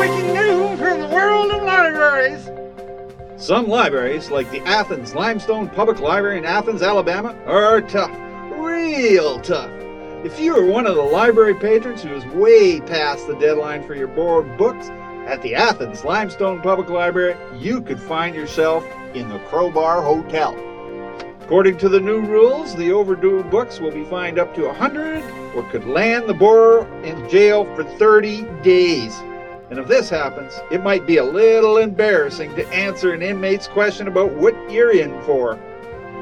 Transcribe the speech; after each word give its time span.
breaking 0.00 0.32
news 0.32 0.78
from 0.78 0.98
the 0.98 1.08
world 1.08 1.52
of 1.52 1.62
libraries. 1.62 2.48
Some 3.36 3.68
libraries, 3.68 4.30
like 4.30 4.50
the 4.50 4.60
Athens 4.60 5.14
Limestone 5.14 5.68
Public 5.68 6.00
Library 6.00 6.38
in 6.38 6.46
Athens, 6.46 6.80
Alabama, 6.80 7.36
are 7.44 7.82
tough. 7.82 8.10
Real 8.58 9.38
tough. 9.42 9.70
If 10.24 10.40
you 10.40 10.56
are 10.56 10.64
one 10.64 10.86
of 10.86 10.94
the 10.94 11.02
library 11.02 11.54
patrons 11.54 12.02
who 12.02 12.14
is 12.14 12.24
way 12.28 12.80
past 12.80 13.26
the 13.26 13.34
deadline 13.34 13.86
for 13.86 13.94
your 13.94 14.08
borrowed 14.08 14.56
books, 14.56 14.88
at 15.26 15.42
the 15.42 15.54
Athens 15.54 16.02
Limestone 16.02 16.62
Public 16.62 16.88
Library, 16.88 17.36
you 17.58 17.82
could 17.82 18.00
find 18.00 18.34
yourself 18.34 18.82
in 19.12 19.28
the 19.28 19.38
Crowbar 19.50 20.00
Hotel. 20.00 20.56
According 21.42 21.76
to 21.76 21.90
the 21.90 22.00
new 22.00 22.20
rules, 22.20 22.74
the 22.74 22.90
overdue 22.90 23.42
books 23.44 23.80
will 23.80 23.90
be 23.92 24.04
fined 24.06 24.38
up 24.38 24.54
to 24.54 24.64
100 24.64 25.22
or 25.54 25.62
could 25.64 25.84
land 25.84 26.26
the 26.26 26.32
borrower 26.32 26.88
in 27.04 27.28
jail 27.28 27.66
for 27.74 27.84
30 27.84 28.46
days. 28.62 29.20
And 29.70 29.78
if 29.78 29.86
this 29.86 30.10
happens, 30.10 30.60
it 30.72 30.82
might 30.82 31.06
be 31.06 31.18
a 31.18 31.24
little 31.24 31.78
embarrassing 31.78 32.56
to 32.56 32.66
answer 32.68 33.12
an 33.12 33.22
inmate's 33.22 33.68
question 33.68 34.08
about 34.08 34.32
what 34.32 34.54
you're 34.68 34.92
in 34.92 35.20
for. 35.22 35.58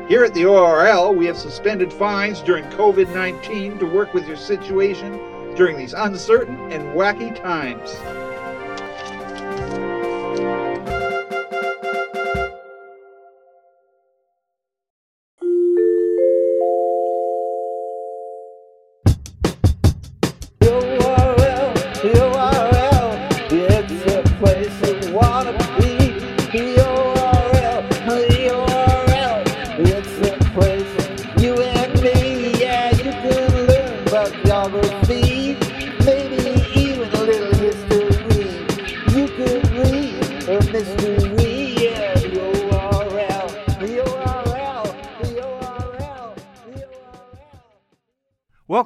Here 0.06 0.22
at 0.22 0.34
the 0.34 0.44
ORL, 0.44 1.14
we 1.14 1.24
have 1.26 1.38
suspended 1.38 1.90
fines 1.90 2.40
during 2.40 2.64
COVID 2.64 3.12
19 3.14 3.78
to 3.78 3.86
work 3.86 4.12
with 4.12 4.26
your 4.28 4.36
situation 4.36 5.14
during 5.54 5.78
these 5.78 5.94
uncertain 5.94 6.56
and 6.70 6.82
wacky 6.94 7.34
times. 7.34 7.94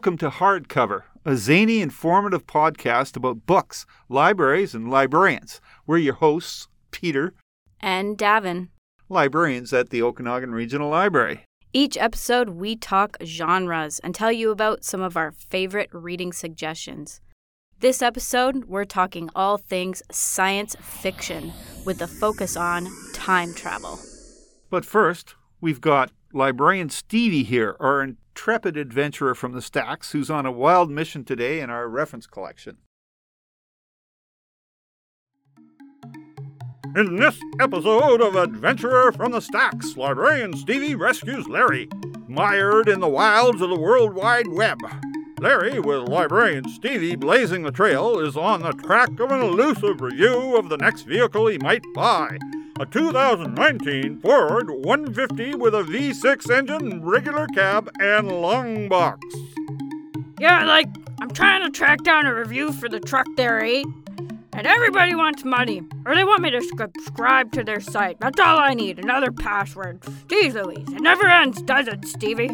Welcome 0.03 0.19
to 0.19 0.31
Hardcover, 0.31 1.03
a 1.25 1.37
zany, 1.37 1.81
informative 1.81 2.45
podcast 2.45 3.15
about 3.15 3.47
books, 3.47 3.87
libraries, 4.09 4.75
and 4.75 4.91
librarians. 4.91 5.61
We're 5.87 5.99
your 5.99 6.15
hosts, 6.15 6.67
Peter, 6.91 7.35
and 7.79 8.19
Davin. 8.19 8.71
librarians 9.09 9.73
at 9.73 9.91
the 9.91 10.03
Okanagan 10.03 10.51
Regional 10.51 10.91
Library. 10.91 11.45
Each 11.73 11.97
episode, 11.97 12.49
we 12.49 12.75
talk 12.75 13.17
genres 13.23 14.01
and 14.01 14.13
tell 14.13 14.33
you 14.33 14.51
about 14.51 14.83
some 14.83 15.03
of 15.03 15.17
our 15.17 15.31
favorite 15.31 15.91
reading 15.93 16.33
suggestions. 16.33 17.21
This 17.79 18.03
episode, 18.03 18.65
we're 18.65 18.85
talking 18.85 19.31
all 19.37 19.57
things 19.57 20.03
science 20.11 20.75
fiction 20.81 21.53
with 21.87 22.03
a 22.03 22.09
focus 22.09 22.57
on 22.57 22.89
time 23.15 23.55
travel. 23.55 24.01
But 24.69 24.85
first, 24.85 25.37
we've 25.61 25.81
got 25.81 26.11
librarian 26.33 26.91
Stevie 26.91 27.45
here, 27.45 27.77
our 27.79 28.09
intrepid 28.33 28.79
adventurer 28.79 29.35
from 29.35 29.53
the 29.53 29.61
stacks, 29.61 30.13
who's 30.13 30.31
on 30.31 30.47
a 30.47 30.51
wild 30.51 30.91
mission 30.91 31.23
today 31.23 31.61
in 31.61 31.69
our 31.69 31.87
reference 31.87 32.27
collection. 32.27 32.79
In 36.97 37.17
this 37.17 37.39
episode 37.61 38.23
of 38.23 38.35
Adventurer 38.35 39.13
from 39.13 39.33
the 39.33 39.41
Stacks, 39.41 39.99
librarian 39.99 40.57
Stevie 40.57 40.95
rescues 40.95 41.47
Larry, 41.47 41.89
mired 42.27 42.89
in 42.89 43.01
the 43.01 43.09
wilds 43.09 43.61
of 43.61 43.69
the 43.69 43.79
World 43.79 44.15
Wide 44.15 44.49
Web. 44.49 44.79
Larry, 45.39 45.79
with 45.79 46.09
librarian 46.09 46.69
Stevie 46.71 47.17
blazing 47.17 47.63
the 47.63 47.71
trail, 47.71 48.19
is 48.19 48.37
on 48.37 48.63
the 48.63 48.73
track 48.73 49.21
of 49.21 49.31
an 49.31 49.43
elusive 49.43 50.01
review 50.01 50.57
of 50.57 50.71
the 50.71 50.79
next 50.79 51.03
vehicle 51.03 51.49
he 51.49 51.59
might 51.59 51.85
buy. 51.95 52.39
A 52.83 52.87
2019 52.87 54.19
Ford 54.19 54.69
150 54.69 55.55
with 55.55 55.73
a 55.73 55.85
V6 55.85 56.51
engine, 56.51 57.01
regular 57.01 57.47
cab, 57.55 57.89
and 58.01 58.43
long 58.43 58.89
box. 58.89 59.25
Yeah, 60.41 60.65
like, 60.65 60.89
I'm 61.21 61.31
trying 61.31 61.63
to 61.63 61.71
track 61.71 62.03
down 62.03 62.27
a 62.27 62.35
review 62.35 62.73
for 62.73 62.89
the 62.89 62.99
truck 62.99 63.29
there, 63.37 63.65
eh? 63.65 63.85
And 64.53 64.67
everybody 64.67 65.15
wants 65.15 65.45
money, 65.45 65.83
or 66.05 66.17
they 66.17 66.25
want 66.25 66.43
me 66.43 66.51
to 66.51 66.61
subscribe 66.61 67.53
to 67.53 67.63
their 67.63 67.79
site. 67.79 68.19
That's 68.19 68.41
all 68.41 68.59
I 68.59 68.75
need, 68.75 68.99
another 68.99 69.31
password. 69.31 70.01
Jeez 70.27 70.55
Louise, 70.55 70.89
it 70.89 71.03
never 71.03 71.29
ends, 71.29 71.63
does 71.63 71.87
it, 71.87 72.05
Stevie? 72.05 72.51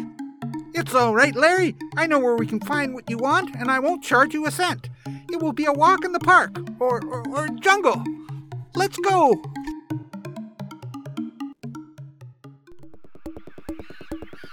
It's 0.75 0.93
all 0.93 1.15
right, 1.15 1.35
Larry. 1.35 1.75
I 1.97 2.05
know 2.05 2.19
where 2.19 2.35
we 2.35 2.45
can 2.45 2.59
find 2.59 2.93
what 2.93 3.09
you 3.09 3.17
want, 3.17 3.55
and 3.55 3.71
I 3.71 3.79
won't 3.79 4.03
charge 4.03 4.35
you 4.35 4.45
a 4.45 4.51
cent. 4.51 4.91
It 5.31 5.41
will 5.41 5.53
be 5.53 5.65
a 5.65 5.73
walk 5.73 6.05
in 6.05 6.11
the 6.11 6.19
park 6.19 6.55
or, 6.79 7.03
or, 7.03 7.27
or 7.29 7.47
jungle. 7.47 8.03
Let's 8.75 8.97
go. 8.97 9.41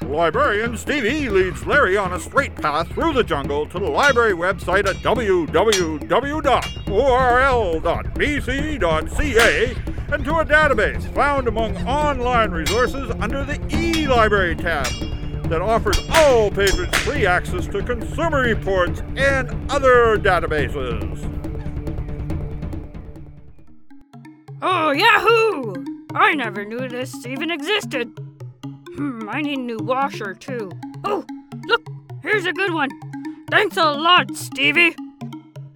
Librarian 0.09 0.77
Stevie 0.77 1.28
leads 1.28 1.67
Larry 1.67 1.97
on 1.97 2.12
a 2.12 2.21
straight 2.21 2.55
path 2.55 2.89
through 2.89 3.12
the 3.12 3.25
jungle 3.25 3.67
to 3.67 3.78
the 3.78 3.89
library 3.89 4.33
website 4.33 4.87
at 4.87 4.97
www.orl.bc.ca 4.97 6.06
and 10.12 10.25
to 10.25 10.37
a 10.37 10.44
database 10.44 11.15
found 11.15 11.49
among 11.49 11.77
online 11.87 12.50
resources 12.50 13.11
under 13.21 13.44
the 13.44 13.61
e-library 13.77 14.55
tab 14.55 14.87
that 15.49 15.61
offers 15.61 15.99
all 16.15 16.50
patrons 16.50 16.97
free 16.99 17.27
access 17.27 17.67
to 17.67 17.83
consumer 17.83 18.41
reports 18.41 19.03
and 19.17 19.71
other 19.71 20.17
databases. 20.17 21.33
Oh, 24.62 24.91
yahoo! 24.93 25.84
I 26.15 26.34
never 26.34 26.65
knew 26.65 26.88
this 26.88 27.27
even 27.27 27.50
existed. 27.50 28.25
Hmm, 28.97 29.29
I 29.29 29.43
need 29.43 29.59
a 29.59 29.62
new 29.62 29.79
washer, 29.79 30.33
too. 30.34 30.71
Oh, 31.05 31.25
look, 31.67 31.87
here's 32.23 32.47
a 32.47 32.53
good 32.53 32.73
one. 32.73 32.89
Thanks 33.51 33.77
a 33.77 33.91
lot, 33.91 34.34
Stevie. 34.37 34.97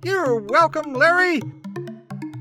You're 0.02 0.36
welcome, 0.36 0.94
Larry. 0.94 1.42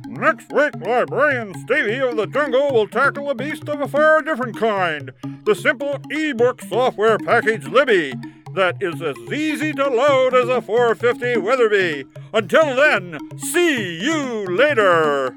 Next 0.07 0.51
week, 0.51 0.73
librarian 0.75 1.53
Stevie 1.65 1.99
of 1.99 2.15
the 2.15 2.25
Jungle 2.27 2.71
will 2.71 2.87
tackle 2.87 3.29
a 3.29 3.35
beast 3.35 3.67
of 3.67 3.81
a 3.81 3.87
far 3.87 4.21
different 4.21 4.57
kind 4.57 5.11
the 5.43 5.55
simple 5.55 5.97
e-book 6.11 6.61
software 6.61 7.17
package 7.17 7.67
Libby 7.67 8.13
that 8.53 8.77
is 8.81 9.01
as 9.01 9.17
easy 9.31 9.73
to 9.73 9.87
load 9.87 10.33
as 10.33 10.47
a 10.47 10.61
450 10.61 11.37
Weatherby. 11.37 12.05
Until 12.33 12.75
then, 12.75 13.17
see 13.37 13.99
you 13.99 14.45
later. 14.45 15.35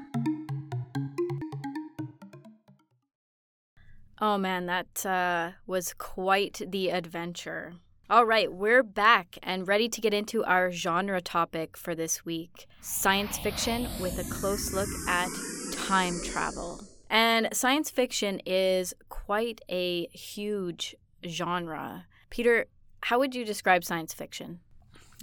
Oh 4.25 4.37
man, 4.37 4.67
that 4.67 5.05
uh, 5.05 5.51
was 5.67 5.93
quite 5.93 6.61
the 6.65 6.91
adventure. 6.91 7.73
All 8.09 8.25
right, 8.25 8.49
we're 8.49 8.81
back 8.81 9.37
and 9.43 9.67
ready 9.67 9.89
to 9.89 9.99
get 9.99 10.13
into 10.13 10.45
our 10.45 10.71
genre 10.71 11.19
topic 11.19 11.75
for 11.75 11.93
this 11.93 12.23
week 12.23 12.65
science 12.79 13.37
fiction 13.37 13.85
with 13.99 14.17
a 14.19 14.33
close 14.33 14.71
look 14.71 14.87
at 15.09 15.27
time 15.73 16.13
travel. 16.23 16.79
And 17.09 17.49
science 17.51 17.89
fiction 17.89 18.39
is 18.45 18.93
quite 19.09 19.59
a 19.67 20.07
huge 20.13 20.95
genre. 21.27 22.05
Peter, 22.29 22.67
how 23.01 23.19
would 23.19 23.35
you 23.35 23.43
describe 23.43 23.83
science 23.83 24.13
fiction? 24.13 24.61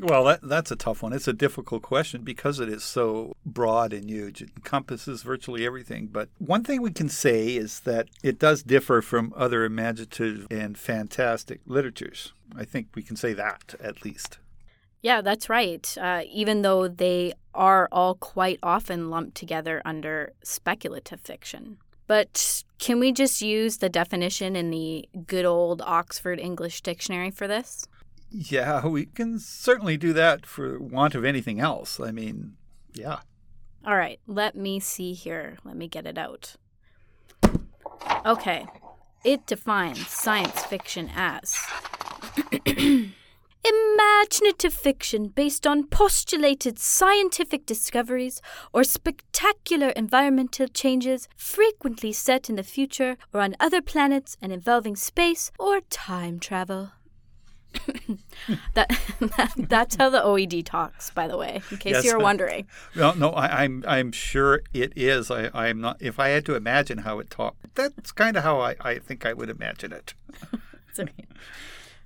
Well, 0.01 0.25
that, 0.25 0.41
that's 0.43 0.71
a 0.71 0.77
tough 0.77 1.03
one. 1.03 1.13
It's 1.13 1.29
a 1.29 1.33
difficult 1.33 1.83
question 1.83 2.23
because 2.23 2.61
it 2.61 2.69
is 2.69 2.85
so 2.85 3.35
broad 3.45 3.93
and 3.93 4.09
huge. 4.09 4.43
It 4.43 4.51
encompasses 4.57 5.23
virtually 5.23 5.67
everything. 5.67 6.07
But 6.07 6.29
one 6.39 6.65
thing 6.65 6.81
we 6.81 6.93
can 6.93 7.09
say 7.09 7.57
is 7.57 7.81
that 7.81 8.09
it 8.23 8.39
does 8.39 8.63
differ 8.63 9.03
from 9.03 9.33
other 9.37 9.65
imaginative 9.65 10.47
and 10.51 10.79
fantastic 10.79 11.61
literatures. 11.67 12.33
I 12.57 12.65
think 12.65 12.89
we 12.95 13.03
can 13.03 13.17
say 13.17 13.33
that 13.35 13.75
at 13.81 14.05
least. 14.05 14.39
Yeah, 15.03 15.23
that's 15.23 15.49
right. 15.49 15.97
Uh, 15.99 16.23
even 16.31 16.63
though 16.63 16.87
they 16.89 17.33
are 17.55 17.89
all 17.91 18.15
quite 18.15 18.59
often 18.63 19.11
lumped 19.11 19.37
together 19.37 19.83
under 19.85 20.33
speculative 20.43 21.21
fiction. 21.21 21.79
But 22.07 22.65
can 22.79 22.99
we 22.99 23.13
just 23.13 23.41
use 23.41 23.79
the 23.79 23.89
definition 23.89 24.57
in 24.57 24.71
the 24.71 25.09
good 25.27 25.45
old 25.45 25.81
Oxford 25.83 26.41
English 26.41 26.81
Dictionary 26.81 27.31
for 27.31 27.47
this? 27.47 27.87
Yeah, 28.31 28.87
we 28.87 29.07
can 29.07 29.39
certainly 29.39 29.97
do 29.97 30.13
that 30.13 30.47
for 30.47 30.79
want 30.79 31.15
of 31.15 31.25
anything 31.25 31.61
else. 31.61 31.99
I 31.99 32.13
mean, 32.13 32.57
yeah. 32.95 33.21
All 33.85 33.97
right, 33.97 34.21
let 34.27 34.55
me 34.55 34.79
see 34.79 35.15
here. 35.15 35.57
Let 35.65 35.77
me 35.77 35.89
get 35.89 36.07
it 36.07 36.19
out. 36.19 36.57
Okay. 38.25 38.67
It 39.25 39.47
defines 39.47 40.07
science 40.07 40.63
fiction 40.65 41.11
as 41.15 41.57
Imaginative 43.63 44.73
fiction 44.73 45.29
based 45.29 45.67
on 45.67 45.87
postulated 45.87 46.79
scientific 46.79 47.67
discoveries 47.67 48.41
or 48.73 48.85
spectacular 48.85 49.91
environmental 49.91 50.67
changes 50.67 51.29
frequently 51.37 52.13
set 52.13 52.49
in 52.49 52.57
the 52.57 52.63
future 52.63 53.19
or 53.35 53.43
on 53.43 53.55
other 53.61 53.83
planets 53.83 54.39
and 54.41 54.51
involving 54.51 54.97
space 54.97 55.53
or 55.59 55.83
time 55.91 56.41
travel. 56.41 56.93
that, 58.75 58.89
that 59.21 59.53
that's 59.57 59.97
how 59.97 60.11
the 60.11 60.21
OED 60.21 60.65
talks, 60.65 61.11
by 61.11 61.29
the 61.29 61.37
way, 61.37 61.63
in 61.71 61.77
case 61.79 61.93
Yes. 61.93 62.05
you're 62.05 62.19
wondering. 62.19 62.67
No, 62.97 63.13
no, 63.13 63.31
I, 63.31 63.63
I'm 63.65 63.85
I'm 63.87 64.13
sure 64.13 64.63
it 64.75 64.93
is. 64.97 65.31
I, 65.31 65.51
I'm 65.55 65.81
not. 65.81 65.97
If 66.01 66.19
I 66.19 66.29
had 66.29 66.45
to 66.47 66.55
imagine 66.57 66.99
how 66.99 67.19
it 67.21 67.31
talked, 67.31 67.75
that's 67.75 68.13
kind 68.13 68.37
of 68.37 68.43
how 68.43 68.61
I, 68.61 68.75
I 68.81 68.99
think 68.99 69.25
I 69.25 69.33
would 69.33 69.49
imagine 69.51 69.93
it. 69.93 70.15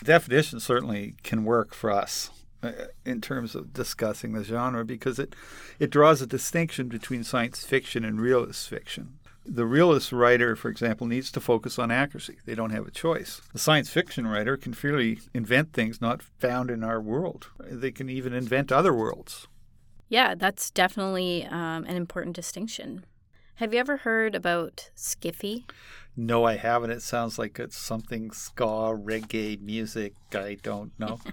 Definition 0.02 0.60
certainly 0.60 1.14
can 1.22 1.44
work 1.44 1.72
for 1.72 1.90
us 1.90 2.30
uh, 2.62 2.72
in 3.06 3.20
terms 3.20 3.54
of 3.54 3.72
discussing 3.72 4.32
the 4.32 4.44
genre 4.44 4.84
because 4.84 5.18
it 5.18 5.34
it 5.78 5.90
draws 5.90 6.20
a 6.20 6.26
distinction 6.26 6.88
between 6.88 7.24
science 7.24 7.64
fiction 7.64 8.04
and 8.04 8.20
realist 8.20 8.68
fiction. 8.68 9.18
The 9.46 9.66
realist 9.66 10.10
writer, 10.10 10.56
for 10.56 10.70
example, 10.70 11.06
needs 11.06 11.30
to 11.32 11.40
focus 11.40 11.78
on 11.78 11.90
accuracy. 11.90 12.38
They 12.46 12.54
don't 12.54 12.70
have 12.70 12.86
a 12.86 12.90
choice. 12.90 13.42
The 13.52 13.58
science 13.58 13.90
fiction 13.90 14.26
writer 14.26 14.56
can 14.56 14.72
fairly 14.72 15.20
invent 15.34 15.72
things 15.72 16.00
not 16.00 16.22
found 16.22 16.70
in 16.70 16.82
our 16.82 17.00
world. 17.00 17.48
They 17.58 17.92
can 17.92 18.08
even 18.08 18.32
invent 18.32 18.72
other 18.72 18.94
worlds. 18.94 19.46
Yeah, 20.08 20.34
that's 20.34 20.70
definitely 20.70 21.44
um, 21.44 21.84
an 21.84 21.96
important 21.96 22.36
distinction. 22.36 23.04
Have 23.56 23.72
you 23.72 23.80
ever 23.80 23.98
heard 23.98 24.34
about 24.34 24.90
Skiffy? 24.96 25.64
No, 26.16 26.44
I 26.44 26.56
haven't. 26.56 26.90
It 26.90 27.02
sounds 27.02 27.38
like 27.38 27.58
it's 27.58 27.76
something 27.76 28.30
ska, 28.30 28.64
reggae 28.96 29.60
music. 29.60 30.14
I 30.32 30.58
don't 30.62 30.98
know. 30.98 31.20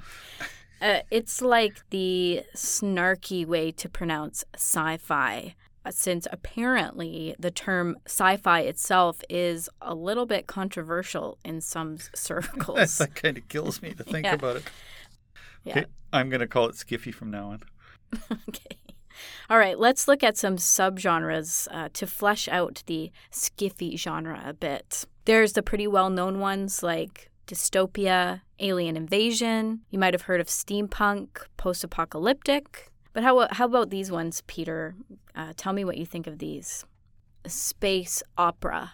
Uh, 0.81 1.01
it's 1.11 1.43
like 1.43 1.87
the 1.91 2.41
snarky 2.55 3.45
way 3.45 3.71
to 3.71 3.87
pronounce 3.87 4.43
sci 4.55 4.97
fi, 4.97 5.53
since 5.89 6.27
apparently 6.31 7.35
the 7.39 7.49
term 7.51 7.97
sci 8.05 8.37
fi 8.37 8.59
itself 8.61 9.21
is 9.29 9.69
a 9.81 9.95
little 9.95 10.25
bit 10.25 10.47
controversial 10.47 11.37
in 11.43 11.61
some 11.61 11.97
circles. 12.15 12.97
that 12.99 13.15
kind 13.15 13.37
of 13.37 13.47
kills 13.47 13.81
me 13.81 13.93
to 13.93 14.03
think 14.03 14.25
Yeah. 14.25 14.33
about 14.35 14.57
it. 14.57 14.63
yeah. 15.63 15.71
Okay, 15.79 15.85
I'm 16.13 16.29
going 16.29 16.41
to 16.41 16.47
call 16.47 16.65
it 16.67 16.75
Skiffy 16.75 17.13
from 17.13 17.31
now 17.31 17.51
on. 17.51 17.59
Okay. 18.49 18.77
All 19.49 19.57
right, 19.57 19.77
let's 19.77 20.07
look 20.07 20.23
at 20.23 20.37
some 20.37 20.55
subgenres 20.55 21.67
uh, 21.71 21.89
to 21.93 22.07
flesh 22.07 22.47
out 22.47 22.81
the 22.87 23.11
skiffy 23.31 23.97
genre 23.97 24.41
a 24.43 24.53
bit. 24.53 25.05
There's 25.25 25.53
the 25.53 25.61
pretty 25.61 25.85
well 25.85 26.09
known 26.09 26.39
ones 26.39 26.81
like 26.81 27.29
dystopia, 27.45 28.41
alien 28.59 28.95
invasion. 28.97 29.81
You 29.91 29.99
might 29.99 30.13
have 30.13 30.23
heard 30.23 30.41
of 30.41 30.47
steampunk, 30.47 31.27
post 31.57 31.83
apocalyptic. 31.83 32.89
But 33.13 33.23
how, 33.23 33.47
how 33.51 33.65
about 33.65 33.89
these 33.89 34.09
ones, 34.09 34.41
Peter? 34.47 34.95
Uh, 35.35 35.53
tell 35.55 35.73
me 35.73 35.85
what 35.85 35.97
you 35.97 36.05
think 36.05 36.27
of 36.27 36.39
these. 36.39 36.85
Space 37.45 38.21
opera. 38.37 38.91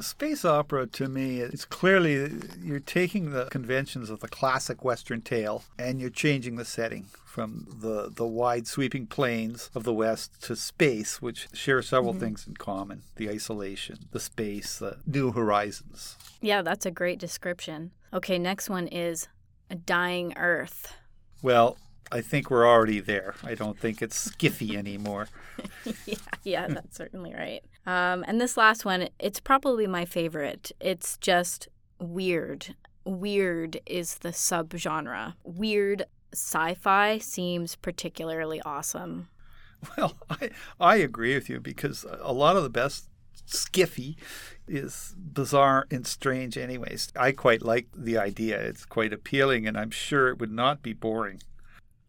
Space 0.00 0.44
opera 0.44 0.86
to 0.88 1.08
me 1.08 1.38
is 1.40 1.64
clearly 1.64 2.32
you're 2.60 2.80
taking 2.80 3.30
the 3.30 3.44
conventions 3.46 4.10
of 4.10 4.20
the 4.20 4.28
classic 4.28 4.84
Western 4.84 5.20
tale 5.20 5.62
and 5.78 6.00
you're 6.00 6.10
changing 6.10 6.56
the 6.56 6.64
setting 6.64 7.06
from 7.24 7.66
the, 7.80 8.10
the 8.14 8.26
wide 8.26 8.66
sweeping 8.66 9.06
plains 9.06 9.70
of 9.74 9.84
the 9.84 9.92
West 9.92 10.42
to 10.42 10.56
space, 10.56 11.22
which 11.22 11.48
share 11.52 11.82
several 11.82 12.12
things 12.12 12.46
in 12.46 12.54
common 12.54 13.02
the 13.16 13.30
isolation, 13.30 13.98
the 14.12 14.20
space, 14.20 14.78
the 14.78 14.98
new 15.06 15.32
horizons. 15.32 16.16
Yeah, 16.40 16.62
that's 16.62 16.86
a 16.86 16.90
great 16.90 17.18
description. 17.18 17.92
Okay, 18.12 18.38
next 18.38 18.68
one 18.68 18.86
is 18.88 19.28
a 19.70 19.74
dying 19.74 20.32
Earth. 20.36 20.94
Well, 21.42 21.76
I 22.12 22.20
think 22.20 22.50
we're 22.50 22.66
already 22.66 23.00
there. 23.00 23.34
I 23.42 23.54
don't 23.54 23.78
think 23.78 24.02
it's 24.02 24.30
skiffy 24.30 24.76
anymore. 24.76 25.28
yeah, 26.06 26.16
yeah, 26.42 26.66
that's 26.68 26.96
certainly 26.96 27.34
right. 27.34 27.64
Um, 27.86 28.24
and 28.26 28.40
this 28.40 28.56
last 28.56 28.84
one, 28.84 29.08
it's 29.18 29.40
probably 29.40 29.86
my 29.86 30.04
favorite. 30.04 30.72
It's 30.80 31.16
just 31.18 31.68
weird. 31.98 32.74
Weird 33.04 33.80
is 33.86 34.16
the 34.16 34.30
subgenre. 34.30 35.34
Weird 35.44 36.04
sci-fi 36.32 37.18
seems 37.18 37.76
particularly 37.76 38.60
awesome. 38.62 39.28
Well, 39.98 40.16
I, 40.30 40.50
I 40.80 40.96
agree 40.96 41.34
with 41.34 41.50
you 41.50 41.60
because 41.60 42.06
a 42.20 42.32
lot 42.32 42.56
of 42.56 42.62
the 42.62 42.70
best 42.70 43.10
skiffy 43.46 44.16
is 44.66 45.14
bizarre 45.18 45.86
and 45.90 46.06
strange, 46.06 46.56
anyways. 46.56 47.12
I 47.14 47.32
quite 47.32 47.62
like 47.62 47.88
the 47.94 48.16
idea. 48.16 48.58
It's 48.58 48.86
quite 48.86 49.12
appealing, 49.12 49.66
and 49.66 49.76
I'm 49.76 49.90
sure 49.90 50.28
it 50.28 50.38
would 50.38 50.52
not 50.52 50.82
be 50.82 50.94
boring. 50.94 51.42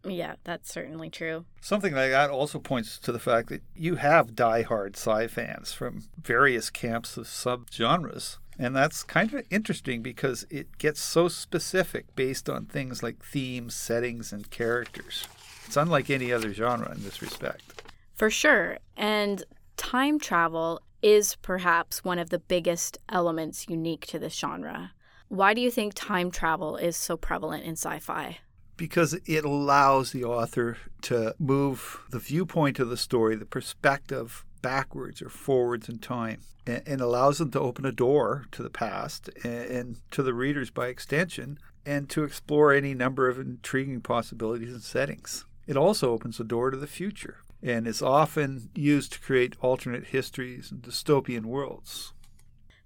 Yeah, 0.06 0.36
that's 0.44 0.72
certainly 0.72 1.10
true. 1.10 1.44
Something 1.60 1.94
like 1.94 2.10
that 2.10 2.30
also 2.30 2.58
points 2.58 2.98
to 2.98 3.12
the 3.12 3.18
fact 3.18 3.48
that 3.48 3.62
you 3.74 3.96
have 3.96 4.36
die-hard 4.36 4.96
sci 4.96 5.26
fans 5.26 5.72
from 5.72 6.04
various 6.22 6.70
camps 6.70 7.16
of 7.16 7.26
subgenres. 7.26 8.38
And 8.58 8.74
that's 8.74 9.02
kind 9.02 9.34
of 9.34 9.44
interesting 9.50 10.02
because 10.02 10.46
it 10.48 10.78
gets 10.78 11.00
so 11.00 11.28
specific 11.28 12.14
based 12.14 12.48
on 12.48 12.66
things 12.66 13.02
like 13.02 13.22
themes, 13.22 13.74
settings, 13.74 14.32
and 14.32 14.50
characters. 14.50 15.26
It's 15.66 15.76
unlike 15.76 16.08
any 16.08 16.32
other 16.32 16.54
genre 16.54 16.90
in 16.94 17.02
this 17.02 17.20
respect. 17.20 17.82
For 18.14 18.30
sure. 18.30 18.78
And 18.96 19.44
time 19.76 20.18
travel 20.18 20.80
is 21.02 21.36
perhaps 21.42 22.02
one 22.02 22.18
of 22.18 22.30
the 22.30 22.38
biggest 22.38 22.98
elements 23.08 23.68
unique 23.68 24.06
to 24.06 24.18
this 24.18 24.34
genre. 24.34 24.92
Why 25.28 25.52
do 25.52 25.60
you 25.60 25.70
think 25.70 25.92
time 25.94 26.30
travel 26.30 26.76
is 26.76 26.96
so 26.96 27.16
prevalent 27.16 27.64
in 27.64 27.72
sci 27.72 27.98
fi? 27.98 28.38
Because 28.76 29.14
it 29.26 29.44
allows 29.44 30.12
the 30.12 30.24
author 30.24 30.76
to 31.02 31.34
move 31.38 32.00
the 32.10 32.18
viewpoint 32.18 32.78
of 32.78 32.88
the 32.88 32.96
story, 32.96 33.36
the 33.36 33.46
perspective 33.46 34.44
backwards 34.62 35.22
or 35.22 35.28
forwards 35.28 35.88
in 35.88 35.98
time, 35.98 36.40
and, 36.66 36.82
and 36.86 37.00
allows 37.00 37.38
them 37.38 37.50
to 37.52 37.60
open 37.60 37.84
a 37.84 37.92
door 37.92 38.46
to 38.52 38.62
the 38.62 38.70
past 38.70 39.30
and, 39.44 39.64
and 39.70 40.00
to 40.10 40.22
the 40.22 40.34
readers 40.34 40.70
by 40.70 40.88
extension, 40.88 41.58
and 41.84 42.10
to 42.10 42.24
explore 42.24 42.72
any 42.72 42.94
number 42.94 43.28
of 43.28 43.38
intriguing 43.38 44.00
possibilities 44.00 44.72
and 44.72 44.82
settings. 44.82 45.44
It 45.66 45.76
also 45.76 46.12
opens 46.12 46.38
the 46.38 46.44
door 46.44 46.70
to 46.70 46.76
the 46.76 46.86
future 46.86 47.38
and 47.62 47.86
is 47.86 48.02
often 48.02 48.70
used 48.74 49.12
to 49.12 49.20
create 49.20 49.56
alternate 49.60 50.06
histories 50.06 50.70
and 50.70 50.82
dystopian 50.82 51.46
worlds. 51.46 52.12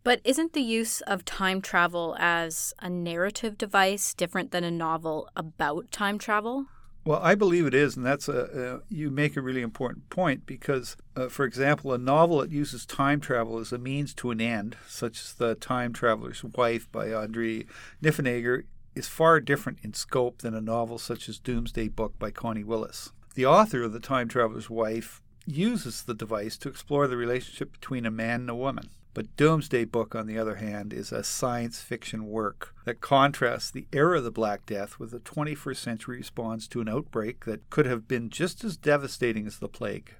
But 0.02 0.20
isn't 0.24 0.54
the 0.54 0.62
use 0.62 1.02
of 1.02 1.24
time 1.24 1.60
travel 1.60 2.16
as 2.18 2.72
a 2.78 2.88
narrative 2.88 3.58
device 3.58 4.14
different 4.14 4.50
than 4.50 4.64
a 4.64 4.70
novel 4.70 5.28
about 5.36 5.90
time 5.90 6.18
travel? 6.18 6.66
Well, 7.04 7.20
I 7.22 7.34
believe 7.34 7.66
it 7.66 7.74
is, 7.74 7.96
and 7.96 8.04
that's 8.04 8.28
a, 8.28 8.80
a 8.90 8.94
you 8.94 9.10
make 9.10 9.36
a 9.36 9.42
really 9.42 9.62
important 9.62 10.10
point 10.10 10.46
because, 10.46 10.96
uh, 11.16 11.28
for 11.28 11.44
example, 11.44 11.92
a 11.92 11.98
novel 11.98 12.38
that 12.38 12.50
uses 12.50 12.84
time 12.84 13.20
travel 13.20 13.58
as 13.58 13.72
a 13.72 13.78
means 13.78 14.12
to 14.14 14.30
an 14.30 14.40
end, 14.40 14.76
such 14.86 15.20
as 15.20 15.32
the 15.34 15.54
Time 15.54 15.92
Traveler's 15.92 16.44
Wife 16.44 16.90
by 16.92 17.12
Audrey 17.12 17.66
Niffenegger, 18.02 18.64
is 18.94 19.06
far 19.06 19.40
different 19.40 19.78
in 19.82 19.94
scope 19.94 20.42
than 20.42 20.54
a 20.54 20.60
novel 20.60 20.98
such 20.98 21.28
as 21.28 21.38
Doomsday 21.38 21.88
Book 21.88 22.18
by 22.18 22.30
Connie 22.30 22.64
Willis. 22.64 23.12
The 23.34 23.46
author 23.46 23.82
of 23.82 23.92
the 23.92 24.00
Time 24.00 24.28
Traveler's 24.28 24.68
Wife 24.68 25.22
uses 25.46 26.02
the 26.02 26.14
device 26.14 26.58
to 26.58 26.68
explore 26.68 27.06
the 27.06 27.16
relationship 27.16 27.72
between 27.72 28.04
a 28.04 28.10
man 28.10 28.42
and 28.42 28.50
a 28.50 28.54
woman. 28.54 28.90
But 29.12 29.36
Doomsday 29.36 29.86
Book, 29.86 30.14
on 30.14 30.26
the 30.26 30.38
other 30.38 30.56
hand, 30.56 30.92
is 30.92 31.10
a 31.10 31.24
science 31.24 31.80
fiction 31.80 32.26
work 32.26 32.74
that 32.84 33.00
contrasts 33.00 33.70
the 33.70 33.86
era 33.92 34.18
of 34.18 34.24
the 34.24 34.30
Black 34.30 34.66
Death 34.66 34.98
with 34.98 35.12
a 35.12 35.18
21st 35.18 35.76
century 35.76 36.18
response 36.18 36.68
to 36.68 36.80
an 36.80 36.88
outbreak 36.88 37.44
that 37.44 37.68
could 37.70 37.86
have 37.86 38.06
been 38.06 38.30
just 38.30 38.62
as 38.62 38.76
devastating 38.76 39.46
as 39.46 39.58
the 39.58 39.68
plague. 39.68 40.14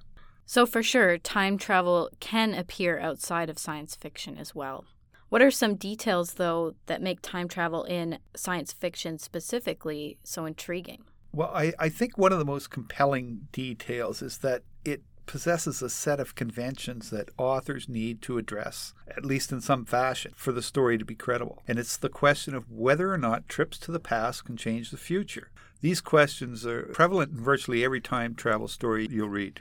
So, 0.44 0.66
for 0.66 0.82
sure, 0.82 1.16
time 1.18 1.58
travel 1.58 2.10
can 2.18 2.54
appear 2.54 2.98
outside 2.98 3.48
of 3.48 3.58
science 3.58 3.94
fiction 3.94 4.36
as 4.36 4.54
well. 4.54 4.84
What 5.28 5.42
are 5.42 5.50
some 5.52 5.76
details, 5.76 6.34
though, 6.34 6.74
that 6.86 7.00
make 7.00 7.22
time 7.22 7.46
travel 7.46 7.84
in 7.84 8.18
science 8.34 8.72
fiction 8.72 9.20
specifically 9.20 10.18
so 10.24 10.44
intriguing? 10.46 11.04
Well, 11.32 11.52
I, 11.54 11.72
I 11.78 11.88
think 11.88 12.18
one 12.18 12.32
of 12.32 12.40
the 12.40 12.44
most 12.44 12.70
compelling 12.70 13.46
details 13.52 14.22
is 14.22 14.38
that 14.38 14.64
it 14.84 15.02
possesses 15.30 15.80
a 15.80 15.88
set 15.88 16.18
of 16.18 16.34
conventions 16.34 17.10
that 17.10 17.30
authors 17.38 17.88
need 17.88 18.20
to 18.20 18.36
address, 18.36 18.94
at 19.06 19.24
least 19.24 19.52
in 19.52 19.60
some 19.60 19.84
fashion, 19.84 20.32
for 20.34 20.50
the 20.50 20.60
story 20.60 20.98
to 20.98 21.04
be 21.04 21.14
credible. 21.14 21.62
And 21.68 21.78
it's 21.78 21.96
the 21.96 22.08
question 22.08 22.52
of 22.52 22.68
whether 22.68 23.14
or 23.14 23.16
not 23.16 23.48
trips 23.48 23.78
to 23.78 23.92
the 23.92 24.00
past 24.00 24.44
can 24.44 24.56
change 24.56 24.90
the 24.90 24.96
future. 24.96 25.50
These 25.82 26.00
questions 26.00 26.66
are 26.66 26.82
prevalent 26.92 27.30
in 27.30 27.40
virtually 27.40 27.84
every 27.84 28.00
time 28.00 28.34
travel 28.34 28.66
story 28.66 29.06
you'll 29.08 29.28
read. 29.28 29.60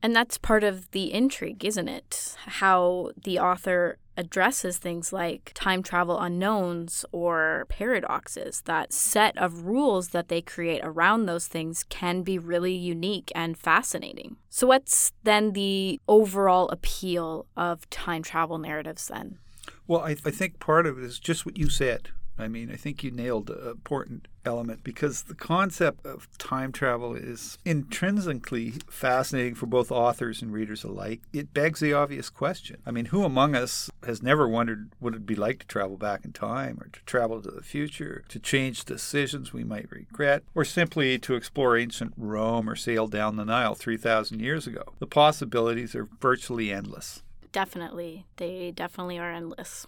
And 0.00 0.14
that's 0.14 0.38
part 0.38 0.62
of 0.62 0.88
the 0.92 1.12
intrigue, 1.12 1.64
isn't 1.64 1.88
it? 1.88 2.36
How 2.46 3.10
the 3.20 3.40
author 3.40 3.98
addresses 4.18 4.76
things 4.76 5.12
like 5.12 5.52
time 5.54 5.82
travel 5.82 6.18
unknowns 6.18 7.06
or 7.12 7.64
paradoxes. 7.70 8.62
That 8.66 8.92
set 8.92 9.38
of 9.38 9.64
rules 9.64 10.08
that 10.08 10.28
they 10.28 10.42
create 10.42 10.80
around 10.84 11.24
those 11.24 11.46
things 11.46 11.84
can 11.88 12.22
be 12.22 12.38
really 12.38 12.74
unique 12.74 13.32
and 13.34 13.56
fascinating. 13.56 14.36
So, 14.50 14.66
what's 14.66 15.12
then 15.22 15.52
the 15.52 16.00
overall 16.08 16.68
appeal 16.68 17.46
of 17.56 17.88
time 17.88 18.22
travel 18.22 18.58
narratives 18.58 19.06
then? 19.06 19.38
Well, 19.86 20.00
I, 20.00 20.16
I 20.24 20.30
think 20.30 20.58
part 20.58 20.86
of 20.86 20.98
it 20.98 21.04
is 21.04 21.18
just 21.18 21.46
what 21.46 21.56
you 21.56 21.70
said. 21.70 22.10
I 22.38 22.48
mean, 22.48 22.70
I 22.70 22.76
think 22.76 23.02
you 23.02 23.10
nailed 23.10 23.50
an 23.50 23.68
important 23.68 24.28
element 24.44 24.82
because 24.82 25.22
the 25.22 25.34
concept 25.34 26.06
of 26.06 26.28
time 26.38 26.72
travel 26.72 27.14
is 27.14 27.58
intrinsically 27.64 28.74
fascinating 28.88 29.54
for 29.54 29.66
both 29.66 29.90
authors 29.90 30.40
and 30.40 30.52
readers 30.52 30.84
alike. 30.84 31.20
It 31.32 31.52
begs 31.52 31.80
the 31.80 31.92
obvious 31.92 32.30
question. 32.30 32.78
I 32.86 32.90
mean, 32.90 33.06
who 33.06 33.24
among 33.24 33.54
us 33.54 33.90
has 34.06 34.22
never 34.22 34.48
wondered 34.48 34.90
what 35.00 35.12
it'd 35.12 35.26
be 35.26 35.34
like 35.34 35.58
to 35.60 35.66
travel 35.66 35.96
back 35.96 36.24
in 36.24 36.32
time 36.32 36.78
or 36.80 36.88
to 36.88 37.00
travel 37.04 37.42
to 37.42 37.50
the 37.50 37.62
future, 37.62 38.24
to 38.28 38.38
change 38.38 38.84
decisions 38.84 39.52
we 39.52 39.64
might 39.64 39.90
regret, 39.90 40.42
or 40.54 40.64
simply 40.64 41.18
to 41.18 41.34
explore 41.34 41.76
ancient 41.76 42.14
Rome 42.16 42.70
or 42.70 42.76
sail 42.76 43.06
down 43.06 43.36
the 43.36 43.44
Nile 43.44 43.74
3,000 43.74 44.40
years 44.40 44.66
ago? 44.66 44.84
The 44.98 45.06
possibilities 45.06 45.94
are 45.94 46.08
virtually 46.20 46.72
endless. 46.72 47.22
Definitely. 47.52 48.26
They 48.36 48.72
definitely 48.74 49.18
are 49.18 49.32
endless. 49.32 49.86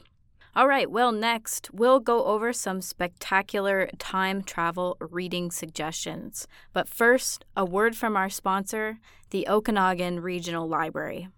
All 0.57 0.67
right, 0.67 0.91
well, 0.91 1.13
next, 1.13 1.73
we'll 1.73 2.01
go 2.01 2.25
over 2.25 2.53
some 2.53 2.81
spectacular 2.81 3.89
time 3.99 4.43
travel 4.43 4.97
reading 4.99 5.53
suggestions. 5.53 6.49
But 6.73 6.89
first, 6.89 7.45
a 7.57 7.65
word 7.65 7.97
from 7.97 8.17
our 8.17 8.29
sponsor, 8.29 8.99
the 9.31 9.47
Okanagan 9.47 10.19
Regional 10.19 10.67
Library. 10.67 11.29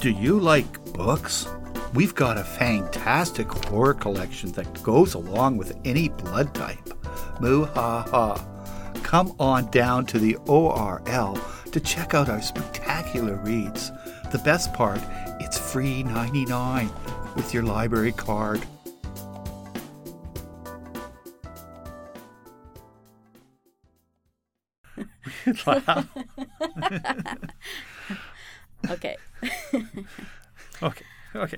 Do 0.00 0.10
you 0.10 0.40
like 0.40 0.84
books? 0.92 1.46
We've 1.94 2.16
got 2.16 2.36
a 2.36 2.42
fantastic 2.42 3.46
horror 3.46 3.94
collection 3.94 4.50
that 4.52 4.82
goes 4.82 5.14
along 5.14 5.56
with 5.56 5.78
any 5.84 6.08
blood 6.08 6.52
type. 6.52 6.92
Moo 7.40 7.64
ha 7.66 8.02
ha. 8.10 8.44
Come 9.04 9.36
on 9.38 9.70
down 9.70 10.04
to 10.06 10.18
the 10.18 10.34
ORL 10.46 11.38
to 11.70 11.80
check 11.80 12.12
out 12.12 12.28
our 12.28 12.42
spectacular 12.42 13.36
reads. 13.36 13.92
The 14.32 14.38
best 14.38 14.72
part, 14.72 15.00
free 15.74 16.04
99 16.04 16.88
with 17.34 17.52
your 17.52 17.64
library 17.64 18.12
card. 18.12 18.62
Okay. 28.90 29.16
okay, 30.82 31.04
okay. 31.34 31.56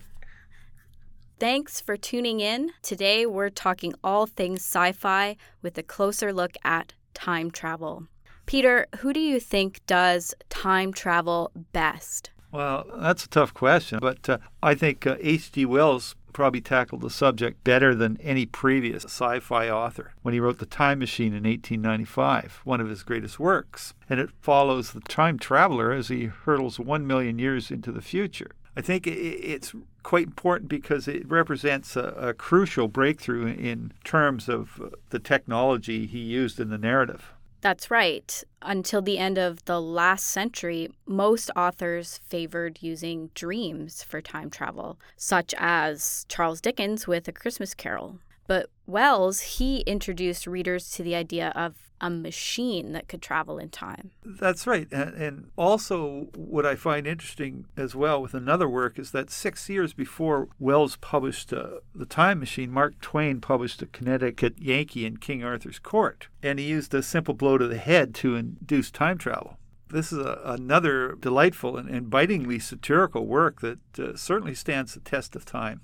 Thanks 1.41 1.81
for 1.81 1.97
tuning 1.97 2.39
in. 2.39 2.71
Today 2.83 3.27
we're 3.27 3.51
talking 3.51 3.93
all 4.03 4.27
things 4.27 4.61
sci 4.61 4.93
fi 4.93 5.37
with 5.61 5.77
a 5.77 5.83
closer 5.83 6.33
look 6.33 6.57
at 6.63 6.95
time 7.15 7.51
travel. 7.51 8.07
Peter, 8.47 8.87
who 9.01 9.13
do 9.13 9.19
you 9.19 9.41
think 9.41 9.85
does 9.87 10.35
time 10.49 10.93
travel 10.93 11.51
best? 11.73 12.31
Well, 12.53 12.87
that's 12.97 13.25
a 13.25 13.29
tough 13.29 13.53
question, 13.53 13.99
but 14.01 14.29
uh, 14.29 14.39
I 14.63 14.75
think 14.75 15.07
H.G. 15.07 15.65
Uh, 15.65 15.69
Wells 15.69 16.15
probably 16.33 16.61
tackled 16.61 17.01
the 17.01 17.09
subject 17.09 17.65
better 17.65 17.95
than 17.95 18.21
any 18.21 18.45
previous 18.45 19.05
sci 19.05 19.41
fi 19.41 19.71
author 19.71 20.13
when 20.21 20.35
he 20.35 20.41
wrote 20.41 20.59
The 20.59 20.67
Time 20.67 20.99
Machine 20.99 21.33
in 21.33 21.45
1895, 21.45 22.61
one 22.65 22.81
of 22.81 22.91
his 22.91 23.03
greatest 23.03 23.41
works. 23.41 23.95
And 24.11 24.21
it 24.21 24.31
follows 24.43 24.93
the 24.93 25.01
time 25.01 25.39
traveler 25.39 25.93
as 25.93 26.09
he 26.09 26.27
hurtles 26.27 26.79
one 26.79 27.07
million 27.07 27.39
years 27.39 27.71
into 27.71 27.91
the 27.91 28.03
future. 28.03 28.51
I 28.77 28.83
think 28.83 29.07
it's 29.07 29.75
quite 30.03 30.27
important 30.27 30.69
because 30.69 31.09
it 31.09 31.27
represents 31.27 31.97
a, 31.97 32.09
a 32.19 32.35
crucial 32.35 32.87
breakthrough 32.87 33.47
in 33.47 33.93
terms 34.05 34.51
of 34.51 34.79
uh, 34.79 34.91
the 35.09 35.19
technology 35.19 36.07
he 36.07 36.19
used 36.19 36.61
in 36.61 36.69
the 36.69 36.77
narrative. 36.77 37.33
That's 37.67 37.91
right. 37.91 38.45
Until 38.63 39.03
the 39.03 39.19
end 39.19 39.39
of 39.39 39.65
the 39.65 39.81
last 39.81 40.29
century, 40.29 40.89
most 41.05 41.51
authors 41.57 42.21
favored 42.29 42.79
using 42.81 43.31
dreams 43.35 44.05
for 44.05 44.21
time 44.21 44.51
travel, 44.51 45.01
such 45.17 45.53
as 45.59 46.27
Charles 46.29 46.61
Dickens 46.61 47.09
with 47.09 47.27
A 47.27 47.33
Christmas 47.33 47.75
Carol. 47.75 48.21
But 48.47 48.71
Wells, 48.87 49.41
he 49.59 49.79
introduced 49.79 50.47
readers 50.47 50.93
to 50.93 51.03
the 51.03 51.17
idea 51.17 51.53
of 51.57 51.86
a 52.01 52.11
machine 52.11 52.93
that 52.93 53.09
could 53.09 53.23
travel 53.23 53.59
in 53.59 53.71
time. 53.71 54.11
That's 54.25 54.67
right. 54.67 54.87
And 54.93 55.51
also, 55.57 56.29
what 56.35 56.67
I 56.67 56.75
find 56.75 57.07
interesting 57.07 57.67
as 57.77 57.95
well 57.95 58.21
with 58.21 58.35
another 58.35 58.69
work 58.69 58.99
is 58.99 59.13
that 59.13 59.31
six 59.31 59.69
years 59.69 59.93
before 59.93 60.49
Wells 60.59 60.97
published 60.97 61.53
uh, 61.53 61.81
The 61.95 62.07
Time 62.07 62.39
Machine, 62.39 62.71
Mark 62.71 63.01
Twain 63.01 63.41
published 63.41 63.81
A 63.83 63.87
Connecticut 63.87 64.59
Yankee 64.59 65.07
in 65.07 65.17
King 65.17 65.43
Arthur's 65.43 65.79
Court. 65.79 66.29
And 66.43 66.59
he 66.59 66.67
used 66.67 66.93
a 66.93 67.03
simple 67.03 67.35
blow 67.35 67.57
to 67.59 67.67
the 67.67 67.79
head 67.79 68.15
to 68.17 68.37
induce 68.37 68.91
time 68.91 69.19
travel. 69.19 69.57
This 69.89 70.13
is 70.13 70.19
a, 70.19 70.41
another 70.45 71.15
delightful 71.15 71.77
and, 71.77 71.89
and 71.89 72.11
bitingly 72.11 72.59
satirical 72.59 73.27
work 73.27 73.61
that 73.61 73.79
uh, 73.99 74.17
certainly 74.17 74.55
stands 74.55 74.95
the 74.95 75.01
test 75.01 75.37
of 75.37 75.45
time. 75.45 75.81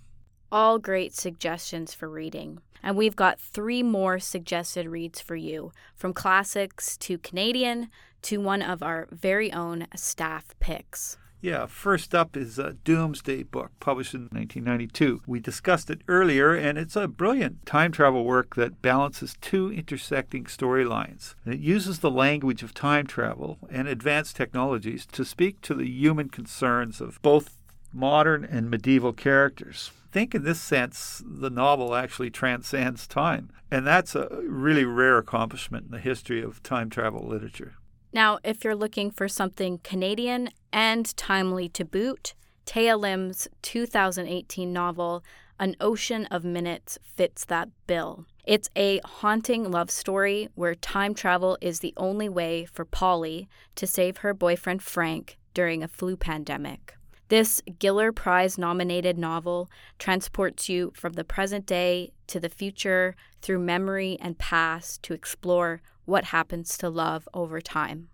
All 0.50 0.78
great 0.78 1.14
suggestions 1.14 1.94
for 1.94 2.08
reading. 2.08 2.58
And 2.82 2.96
we've 2.96 3.16
got 3.16 3.40
three 3.40 3.82
more 3.82 4.18
suggested 4.18 4.88
reads 4.88 5.20
for 5.20 5.36
you 5.36 5.72
from 5.94 6.12
classics 6.12 6.96
to 6.98 7.18
Canadian 7.18 7.88
to 8.22 8.40
one 8.40 8.62
of 8.62 8.82
our 8.82 9.08
very 9.10 9.52
own 9.52 9.86
staff 9.94 10.54
picks. 10.60 11.16
Yeah, 11.42 11.66
first 11.66 12.14
up 12.14 12.36
is 12.36 12.56
a 12.56 12.74
Doomsday 12.84 13.42
Book, 13.42 13.72
published 13.80 14.14
in 14.14 14.28
1992. 14.30 15.22
We 15.26 15.40
discussed 15.40 15.90
it 15.90 16.02
earlier, 16.06 16.54
and 16.54 16.78
it's 16.78 16.94
a 16.94 17.08
brilliant 17.08 17.66
time 17.66 17.90
travel 17.90 18.24
work 18.24 18.54
that 18.54 18.80
balances 18.80 19.34
two 19.40 19.72
intersecting 19.72 20.44
storylines. 20.44 21.34
It 21.44 21.58
uses 21.58 21.98
the 21.98 22.12
language 22.12 22.62
of 22.62 22.74
time 22.74 23.08
travel 23.08 23.58
and 23.68 23.88
advanced 23.88 24.36
technologies 24.36 25.04
to 25.06 25.24
speak 25.24 25.60
to 25.62 25.74
the 25.74 25.88
human 25.88 26.28
concerns 26.28 27.00
of 27.00 27.20
both 27.22 27.58
modern 27.92 28.44
and 28.44 28.70
medieval 28.70 29.12
characters 29.12 29.90
think 30.12 30.34
in 30.34 30.44
this 30.44 30.60
sense 30.60 31.22
the 31.24 31.50
novel 31.50 31.94
actually 31.94 32.30
transcends 32.30 33.06
time. 33.06 33.50
And 33.70 33.86
that's 33.86 34.14
a 34.14 34.28
really 34.44 34.84
rare 34.84 35.18
accomplishment 35.18 35.86
in 35.86 35.90
the 35.90 35.98
history 35.98 36.42
of 36.42 36.62
time 36.62 36.90
travel 36.90 37.26
literature. 37.26 37.74
Now, 38.12 38.38
if 38.44 38.62
you're 38.62 38.76
looking 38.76 39.10
for 39.10 39.26
something 39.26 39.78
Canadian 39.78 40.50
and 40.70 41.16
timely 41.16 41.70
to 41.70 41.84
boot, 41.84 42.34
Thea 42.66 42.96
Lim's 42.96 43.48
2018 43.62 44.70
novel, 44.70 45.24
An 45.58 45.74
Ocean 45.80 46.26
of 46.26 46.44
Minutes, 46.44 46.98
fits 47.02 47.46
that 47.46 47.70
bill. 47.86 48.26
It's 48.44 48.68
a 48.76 49.00
haunting 49.04 49.70
love 49.70 49.90
story 49.90 50.48
where 50.54 50.74
time 50.74 51.14
travel 51.14 51.56
is 51.62 51.80
the 51.80 51.94
only 51.96 52.28
way 52.28 52.66
for 52.66 52.84
Polly 52.84 53.48
to 53.76 53.86
save 53.86 54.18
her 54.18 54.34
boyfriend 54.34 54.82
Frank 54.82 55.38
during 55.54 55.82
a 55.82 55.88
flu 55.88 56.16
pandemic. 56.16 56.96
This 57.32 57.62
Giller 57.78 58.14
Prize 58.14 58.58
nominated 58.58 59.16
novel 59.16 59.70
transports 59.98 60.68
you 60.68 60.92
from 60.94 61.14
the 61.14 61.24
present 61.24 61.64
day 61.64 62.12
to 62.26 62.38
the 62.38 62.50
future 62.50 63.16
through 63.40 63.60
memory 63.60 64.18
and 64.20 64.36
past 64.36 65.02
to 65.04 65.14
explore 65.14 65.80
what 66.04 66.24
happens 66.24 66.76
to 66.76 66.90
love 66.90 67.26
over 67.32 67.62
time. 67.62 68.08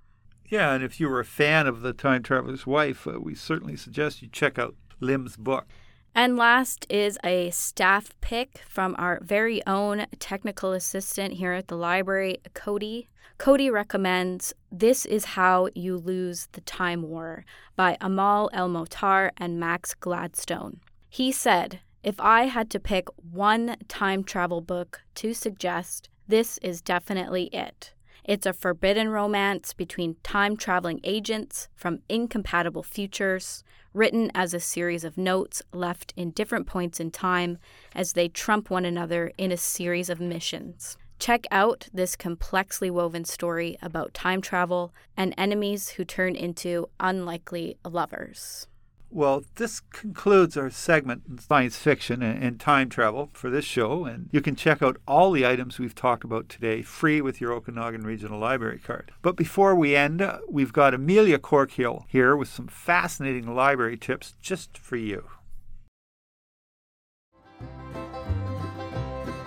Yeah, 0.48 0.72
and 0.72 0.84
if 0.84 1.00
you 1.00 1.08
were 1.08 1.18
a 1.18 1.24
fan 1.24 1.66
of 1.66 1.80
The 1.80 1.92
Time 1.92 2.22
Traveler's 2.22 2.64
Wife, 2.64 3.08
uh, 3.08 3.18
we 3.18 3.34
certainly 3.34 3.74
suggest 3.74 4.22
you 4.22 4.28
check 4.28 4.56
out 4.56 4.76
Lim's 5.00 5.36
book. 5.36 5.66
And 6.14 6.36
last 6.36 6.86
is 6.88 7.18
a 7.22 7.50
staff 7.50 8.12
pick 8.20 8.62
from 8.68 8.96
our 8.98 9.20
very 9.22 9.64
own 9.66 10.06
technical 10.18 10.72
assistant 10.72 11.34
here 11.34 11.52
at 11.52 11.68
the 11.68 11.76
library, 11.76 12.38
Cody. 12.54 13.08
Cody 13.38 13.70
recommends 13.70 14.52
This 14.72 15.06
Is 15.06 15.24
How 15.24 15.68
You 15.74 15.96
Lose 15.96 16.48
the 16.52 16.60
Time 16.62 17.02
War 17.02 17.44
by 17.76 17.96
Amal 18.00 18.50
El-Mohtar 18.52 19.30
and 19.36 19.60
Max 19.60 19.94
Gladstone. 19.94 20.80
He 21.08 21.30
said, 21.30 21.80
If 22.02 22.18
I 22.18 22.44
had 22.44 22.68
to 22.70 22.80
pick 22.80 23.06
one 23.30 23.76
time 23.86 24.24
travel 24.24 24.60
book 24.60 25.02
to 25.16 25.34
suggest, 25.34 26.08
this 26.26 26.58
is 26.62 26.82
definitely 26.82 27.44
it. 27.52 27.94
It's 28.28 28.44
a 28.44 28.52
forbidden 28.52 29.08
romance 29.08 29.72
between 29.72 30.16
time 30.22 30.58
traveling 30.58 31.00
agents 31.02 31.70
from 31.74 32.00
incompatible 32.10 32.82
futures, 32.82 33.64
written 33.94 34.30
as 34.34 34.52
a 34.52 34.60
series 34.60 35.02
of 35.02 35.16
notes 35.16 35.62
left 35.72 36.12
in 36.14 36.32
different 36.32 36.66
points 36.66 37.00
in 37.00 37.10
time 37.10 37.56
as 37.94 38.12
they 38.12 38.28
trump 38.28 38.68
one 38.68 38.84
another 38.84 39.32
in 39.38 39.50
a 39.50 39.56
series 39.56 40.10
of 40.10 40.20
missions. 40.20 40.98
Check 41.18 41.46
out 41.50 41.88
this 41.90 42.16
complexly 42.16 42.90
woven 42.90 43.24
story 43.24 43.78
about 43.80 44.12
time 44.12 44.42
travel 44.42 44.92
and 45.16 45.32
enemies 45.38 45.88
who 45.88 46.04
turn 46.04 46.36
into 46.36 46.90
unlikely 47.00 47.78
lovers. 47.82 48.66
Well, 49.10 49.44
this 49.54 49.80
concludes 49.80 50.56
our 50.58 50.68
segment 50.68 51.22
in 51.26 51.38
science 51.38 51.78
fiction 51.78 52.22
and, 52.22 52.60
time 52.60 52.90
travel 52.90 53.30
for 53.32 53.48
this 53.48 53.64
show, 53.64 54.04
and 54.04 54.28
you 54.32 54.42
can 54.42 54.54
check 54.54 54.82
out 54.82 54.98
all 55.06 55.30
the 55.30 55.46
items 55.46 55.78
we've 55.78 55.94
talked 55.94 56.24
about 56.24 56.48
today 56.48 56.82
free 56.82 57.22
with 57.22 57.40
your 57.40 57.52
Okanagan 57.52 58.02
Regional 58.02 58.38
Library 58.38 58.78
card. 58.78 59.12
But 59.22 59.36
before 59.36 59.74
we 59.74 59.96
end, 59.96 60.20
uh, 60.20 60.40
we've 60.48 60.72
got 60.72 60.92
Amelia 60.92 61.38
Corkhill 61.38 62.04
here 62.08 62.36
with 62.36 62.48
some 62.48 62.66
fascinating 62.66 63.54
library 63.54 63.96
tips 63.96 64.34
just 64.42 64.76
for 64.76 64.96
you. 64.96 65.24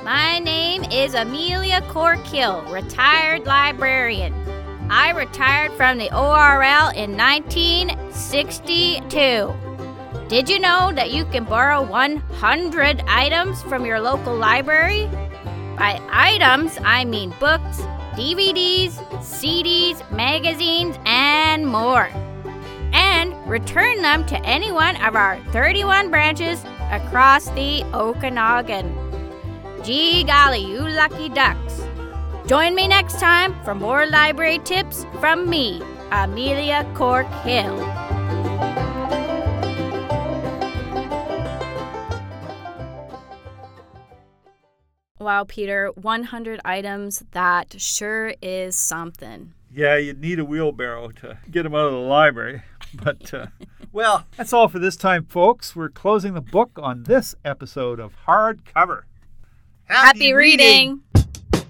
My 0.03 0.39
name 0.39 0.83
is 0.85 1.13
Amelia 1.13 1.81
Corkhill, 1.81 2.71
retired 2.73 3.45
librarian. 3.45 4.33
I 4.89 5.11
retired 5.11 5.71
from 5.73 5.99
the 5.99 6.13
ORL 6.15 6.89
in 6.95 7.15
1962. 8.11 10.27
Did 10.27 10.49
you 10.49 10.59
know 10.59 10.91
that 10.93 11.11
you 11.11 11.23
can 11.25 11.45
borrow 11.45 11.81
100 11.81 13.03
items 13.07 13.63
from 13.63 13.85
your 13.85 14.01
local 14.01 14.35
library? 14.35 15.07
By 15.77 16.01
items, 16.11 16.77
I 16.83 17.05
mean 17.05 17.33
books, 17.39 17.79
DVDs, 18.15 18.91
CDs, 19.19 20.11
magazines, 20.11 20.97
and 21.05 21.65
more. 21.65 22.09
And 22.91 23.33
return 23.49 24.01
them 24.01 24.25
to 24.25 24.37
any 24.45 24.73
one 24.73 25.01
of 25.03 25.15
our 25.15 25.39
31 25.51 26.11
branches 26.11 26.65
across 26.91 27.45
the 27.51 27.85
Okanagan. 27.93 28.93
Gee 29.83 30.25
golly, 30.25 30.59
you 30.59 30.79
lucky 30.79 31.29
ducks. 31.29 31.81
Join 32.45 32.75
me 32.75 32.89
next 32.89 33.21
time 33.21 33.55
for 33.63 33.73
more 33.73 34.05
library 34.05 34.59
tips 34.59 35.05
from 35.21 35.49
me, 35.49 35.81
Amelia 36.11 36.85
Cork 36.93 37.27
Hill. 37.43 37.90
Wow, 45.21 45.43
Peter, 45.47 45.91
100 46.01 46.61
items, 46.65 47.23
that 47.33 47.79
sure 47.79 48.33
is 48.41 48.75
something. 48.75 49.53
Yeah, 49.71 49.95
you'd 49.97 50.19
need 50.19 50.39
a 50.39 50.45
wheelbarrow 50.45 51.11
to 51.11 51.37
get 51.51 51.61
them 51.61 51.75
out 51.75 51.85
of 51.85 51.93
the 51.93 51.99
library. 51.99 52.63
But, 52.93 53.33
uh, 53.33 53.45
well, 53.93 54.25
that's 54.35 54.51
all 54.51 54.67
for 54.67 54.77
this 54.77 54.97
time, 54.97 55.23
folks. 55.23 55.77
We're 55.77 55.87
closing 55.87 56.33
the 56.33 56.41
book 56.41 56.71
on 56.75 57.03
this 57.03 57.35
episode 57.45 58.01
of 58.01 58.13
Hardcover. 58.27 59.03
Happy, 59.85 60.33
reading. 60.33 60.99
ORL, 61.15 61.60